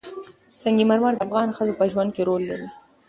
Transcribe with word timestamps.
سنگ 0.61 0.79
مرمر 0.89 1.13
د 1.15 1.19
افغان 1.25 1.49
ښځو 1.57 1.77
په 1.79 1.85
ژوند 1.91 2.09
کې 2.15 2.21
رول 2.29 2.43
لري. 2.51 2.67